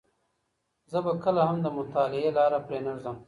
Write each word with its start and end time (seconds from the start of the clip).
زه 0.91 0.97
به 1.05 1.11
کله 1.23 1.41
هم 1.49 1.57
د 1.61 1.67
مطالعې 1.77 2.29
لاره 2.37 2.59
پرې 2.65 2.79
نه 2.85 2.91
ږدم. 2.97 3.15